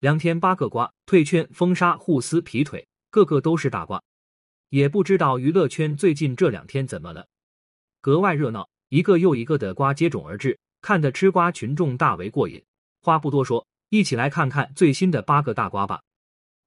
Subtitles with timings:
[0.00, 4.00] 两天八个瓜，退圈、封杀、互撕、劈腿，个个都是大瓜。
[4.68, 7.26] 也不知道娱乐圈最近这两天怎么了，
[8.00, 12.62] 格外热闹，一个又一个的瓜接踵而至，看得吃瓜群众大为过瘾。
[13.02, 16.00] 话不多说，一起来看看最新的八个大瓜吧。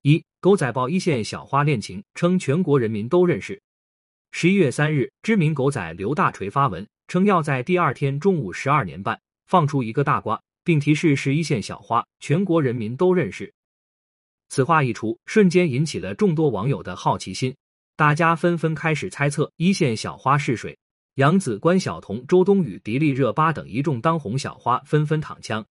[0.01, 3.61] 一狗仔爆一线小花恋情，称全国人民都认识。
[4.31, 13.53] 十一月三日，知名狗仔刘大锤发文称，要在第二天中午十二点半放出一个大瓜，并提示是一线小花，全国人民都认识。
[14.49, 17.55] 此话一出，瞬间引起了众多网友的好奇心，
[17.95, 20.77] 大家纷纷开始猜测一线小花是谁。
[21.15, 25.65] 杨紫、关晓彤、周冬雨、迪丽热巴等一众当红小花纷纷躺枪。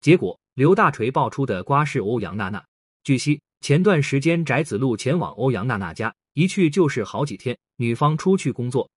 [0.00, 2.64] 结果，刘大锤爆出的瓜是欧阳娜娜。
[3.04, 7.56] 据悉，前段时间翟子路前往欧阳娜娜家，一去就是好几天。
[7.76, 8.88] 女方出去工作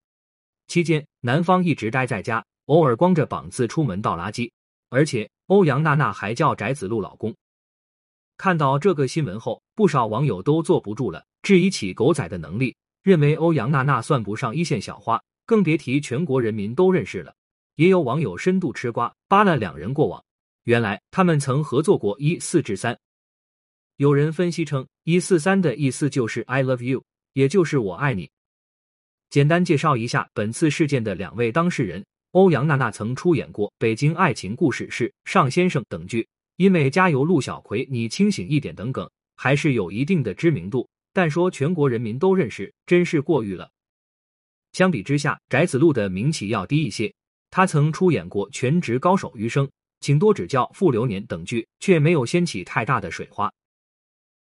[0.67, 4.51] 期间，男方一直待在家，偶尔光着膀子出门倒垃圾。
[4.89, 7.35] 而且，欧阳娜娜还叫翟子路老公。
[8.37, 17.33] 看到这个新闻后，不少网友都坐不住了，质疑起狗仔的能力，认为欧阳娜娜算不上一线小花，更别提全国人民都认识了。
[17.75, 20.23] 也有网友深度吃瓜，扒了两人过往，
[20.63, 22.97] 原来他们曾合作过一四至三。
[23.97, 27.03] 有人分析称，一四三的意思就是 I love you，
[27.33, 28.29] 也就是我爱你。
[29.29, 32.05] 简单介绍一下本次事件的两位当事人：
[32.37, 40.87] 欧阳娜娜曾出演过《北京爱情故事》是尚先生等剧，因为加油陆小葵，你清醒一点等梗，还是有一定的知名度。
[41.13, 43.67] 但说全国人民都认识，真是过誉了。
[44.73, 47.11] 相比之下，翟子路的名气要低一些，
[47.49, 49.65] 他曾出演过《全职高手余生》，
[50.01, 53.51] 请多指教《傅流年》等剧，却没有掀起太大的水花。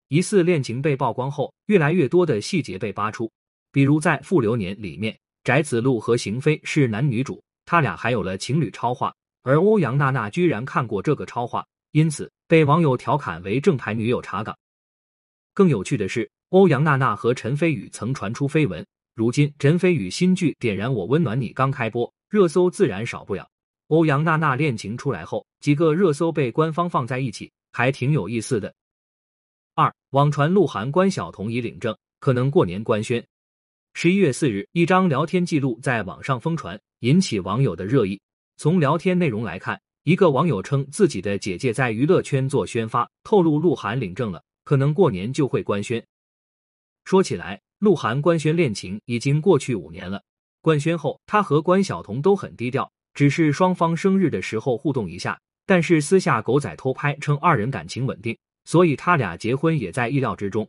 [0.09, 3.31] 疑似恋情被曝光后，越来越多的细节被扒出，
[3.71, 14.57] 比如在《傅流年》里面，翟子路和邢菲是男女主，他俩还有了情侣超话，而欧阳娜娜居然看过这个超话，因此被网友调侃为正牌女友查岗。
[15.53, 23.45] 更有趣的是，欧阳娜娜和陈飞宇曾传出绯闻，如今陈飞宇新剧《点燃我温暖你》刚开播，热搜自然少不了。
[23.87, 28.73] 欧阳娜娜恋情出来后，几个热搜被官方放在一起，还挺有意思的。
[29.75, 33.21] 二网传鹿晗、关晓彤已领证，可能过年官宣。
[33.93, 38.19] 十一月四日，一张聊天记录在网上疯传，引起网友的热议。
[38.57, 46.03] 从聊天内容来看，一个网友称自己的姐姐在娱乐圈做宣发，透露鹿晗领证了，可能过年就会官宣。
[47.05, 50.23] 说起来，鹿晗官宣恋情已经过去五年了。
[50.61, 55.39] 官宣后，他和关晓彤都很低调，只是双方生日的时候互动一下。
[55.65, 58.37] 但是私下狗仔偷拍称二人感情稳定。
[58.65, 60.67] 所以他俩结婚也在意料之中。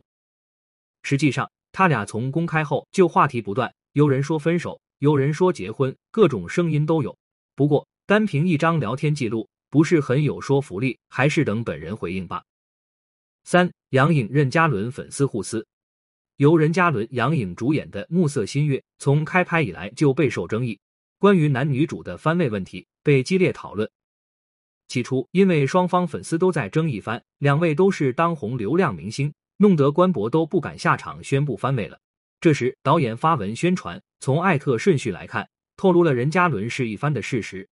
[1.03, 7.17] 实际上，他俩从公开后就话题不断，有人说分手，有人说结婚，各种声音都有。
[7.55, 12.43] 不过，单凭一张聊天记录不是很有说服力，还是等本人回应吧。
[13.45, 15.65] 三，杨颖任嘉伦粉丝互撕，
[16.35, 20.77] 由任嘉伦、杨颖主演的《暮色新月》从开拍以来就备受争议，
[21.17, 23.89] 关于男女主的番位问题被激烈讨论。
[24.89, 31.97] 起初，因为双方粉丝都在争一番，两位都是当红流量明星，弄得官博都不敢下场宣布番位了。
[32.41, 37.67] 这时，导演发文宣传，从艾特顺序来看，透露了任嘉伦是一番的事实。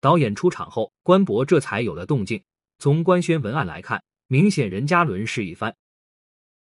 [0.00, 2.42] 导演出场后，官博这才有了动静。
[2.78, 5.74] 从官宣文案来看，明显任嘉伦是一番。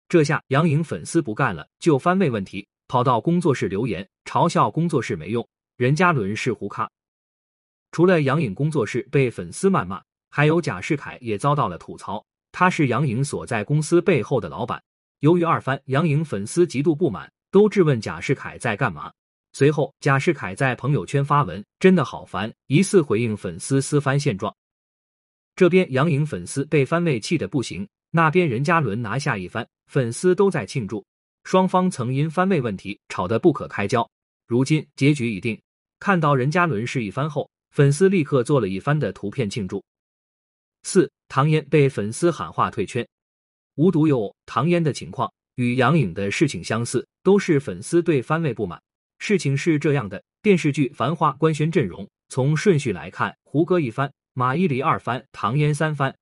[0.07, 5.45] 这下杨颖粉丝不干了，就番位问题跑到工作室留言，嘲笑工作室没用，
[5.75, 6.89] 任嘉伦是胡咖。
[7.91, 12.25] 除了杨颖工作室被粉丝谩骂，还有贾士凯也遭到了吐槽。
[12.53, 14.81] 他是杨颖所在公司背后的老板。
[15.21, 19.11] 由于二番，杨颖粉丝极度不满，都质问贾士凯在干嘛。
[19.53, 24.51] 随后，贾士凯在朋友圈发文：“真的好烦”，疑似回应粉丝私番现状。
[25.55, 31.05] 这边杨颖粉丝被番位气得不行，那边任嘉伦拿下一番，粉丝都在庆祝。
[31.43, 34.09] 双方曾因番位问题吵得不可开交，
[34.47, 35.59] 如今结局已定。
[35.99, 37.49] 看到任嘉伦是一番后。
[37.71, 39.81] 粉丝立刻做了一番的图片庆祝。
[40.83, 43.07] 四唐嫣被粉丝喊话退圈，
[43.75, 48.81] 无独有偶，唐嫣的情况与杨颖的事情相似，都是粉丝对番位不满。
[49.19, 56.15] 事情是这样的，电视剧《繁花》官宣阵容，从顺序来看，胡歌一番，马伊琍二番，唐嫣三番。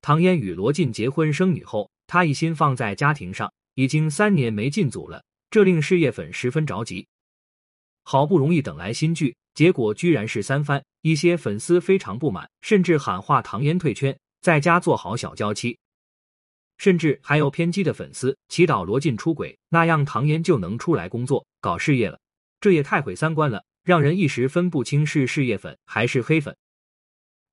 [0.00, 7.06] 唐嫣与罗晋结婚生女后，她一心放在家庭上，已经三年没进组了，这令事业粉十分着急。
[8.04, 9.34] 好不容易等来新剧。
[9.54, 15.78] 结果居然是三番，一些粉丝非常不满，甚至喊话唐嫣退圈，在家做好小娇妻。
[16.78, 22.18] 甚至还有偏激的粉丝祈祷罗晋出轨，那样唐嫣就能出来工作搞事业了。
[22.60, 26.56] 这也太毁三观了，让人一时分不清是事业粉还是黑粉。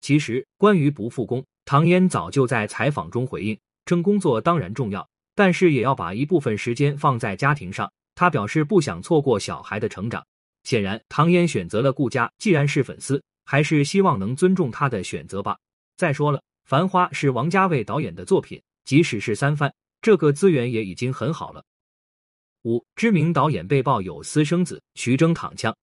[0.02, 7.92] 其实关于不复工，唐嫣早就在采访中回应，称工作当然重要，但是也要把一部分时间放在家庭上。
[8.16, 10.26] 她表示不想错过小孩的成长。
[10.64, 15.58] 显然，唐嫣选择了顾家，既然是粉丝，还是希望能尊重她的选择吧。
[15.98, 21.64] 再说了，《繁花》是王家卫导演的作品，即使是三番，这个资源也已经很好了。
[22.64, 25.76] 五知名导演被曝有私生子，徐峥躺枪。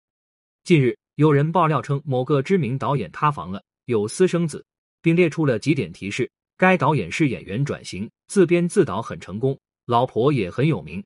[0.63, 4.65] 近日，有人爆料称某个知名导演塌房了，有私生子，
[5.01, 11.03] 并列出了几点提示：该导演是演员转型，自编自导很成功，老婆也很有名。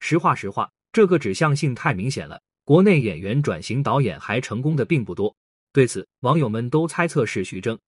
[0.00, 2.40] 实话实话，这个指向性太明显了。
[2.64, 5.34] 国内演员转型导演还成功的并不多。
[5.72, 7.78] 对此，网友们都猜测是徐峥，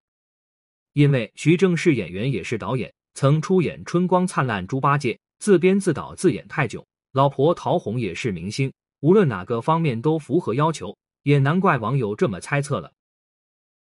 [0.93, 6.87] 因为徐峥是演员也是导演，曾出演《春光灿烂猪八戒》，自编自导自演太久。
[7.13, 8.71] 老婆陶虹也是明星。
[9.01, 12.93] 无论哪个方面都符合要求，也难怪网友这么猜测了。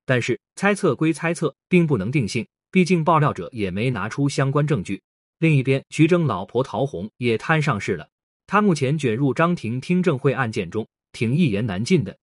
[0.04, 5.02] 但是猜测归猜测，并不能定性，毕竟爆料者也没拿出相关证据。
[5.38, 8.08] 另一边，徐峥老婆陶虹也摊上事了，
[8.46, 12.16] 他目前卷入张庭听证会案件中，挺一言难尽的。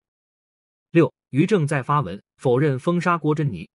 [0.92, 3.68] 六，于正在发文否认封杀郭珍妮。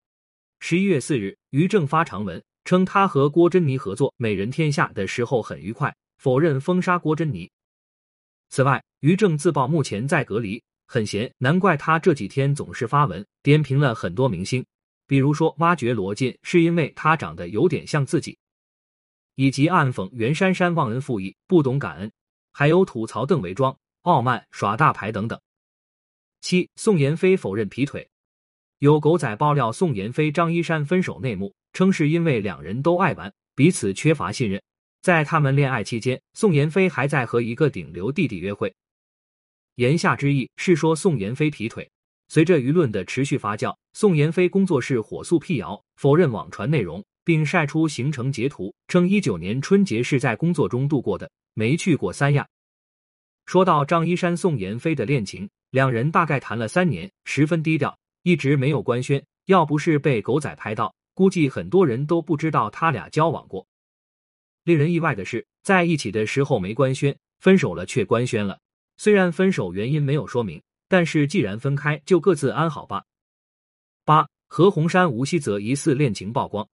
[0.61, 7.51] 十一月四日，于正发长文称他和郭珍妮合作《美人天下》的时候很愉快，否认封杀郭珍妮。
[8.51, 14.63] 此外，于正自曝目前在隔离，很闲，难怪他这几天总是发文点评了很多明星，
[15.07, 18.37] 比如说挖掘罗晋是因为他长得有点像自己，
[19.37, 22.13] 以及暗讽袁姗姗忘恩负义、不懂感恩，
[22.53, 25.41] 还有吐槽邓为庄傲慢耍大牌等等。
[26.43, 28.07] 七，宋妍霏否认劈腿，
[28.81, 34.63] 有狗仔爆料宋妍霏张一山分手内幕，称是因为两人都爱玩，彼此缺乏信任。
[35.03, 38.73] 在他们恋爱期间，宋妍霏还在和一个顶流弟弟约会。
[39.75, 41.91] 言下之意是说宋妍霏劈腿。
[42.29, 52.47] 随着舆论的持续发酵，宋妍霏工作室火速辟谣，否认网传内容，并晒出行程截图，称一九年春节是在工作中度过的，没去过三亚。
[53.47, 57.99] 说到张一山宋妍霏的恋情，两人大概谈了三年，十分低调，
[58.29, 59.25] 一直没有官宣。
[59.47, 63.67] 要不是被狗仔拍到，估计很多人都不知道他俩交往过。
[64.65, 68.61] 令人意外的是，在一起的时候没官宣，分手了却官宣了。
[68.99, 73.03] 虽然分手原因没有说明，但是既然分开，就各自安好吧。
[74.05, 76.69] 八何鸿燊、吴希泽疑似恋情曝光，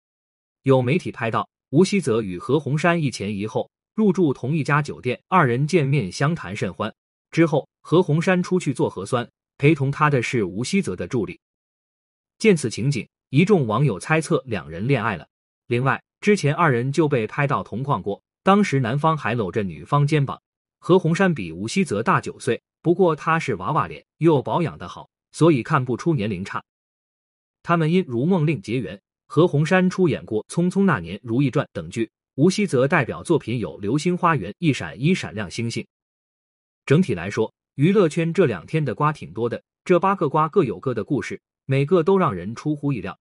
[0.64, 6.92] 有媒体拍到吴希泽与何鸿燊一前一后入住同一家酒店，二人见面相谈甚欢。
[7.30, 9.30] 之后，何鸿燊出去做核酸，
[9.64, 11.40] 陪同他的是吴希泽的助理。
[12.38, 15.26] 见此情景，一众网友猜测两人恋爱了。
[15.68, 20.42] 另外，之前二人就被拍到同框过，当时男方还搂着女方肩膀。
[20.80, 26.62] 何鸿燊比吴希泽大九岁，不过他是娃娃脸，又保养的好，所以看不出年龄差。
[27.62, 35.82] 他们因《如梦令》结缘，何鸿燊出演过《匆匆那年》《如懿传》等剧，吴希泽代表作品有《流星花园》《一闪一闪亮星星》。
[36.86, 43.18] 整体来说，娱乐圈这两天的瓜挺多的，这八个瓜各有各的故事，每个都让人出乎意料。